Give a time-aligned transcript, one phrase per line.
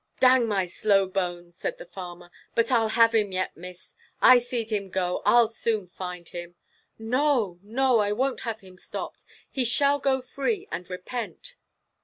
[0.19, 3.93] "Dang my slow bones," said the farmer, "but I'll have him yet, Miss.
[4.19, 6.55] I seed him go, I'll soon find him."
[6.97, 7.99] "No, no.
[7.99, 9.23] I won't have him stopped.
[9.51, 11.55] He shall go free, and repent."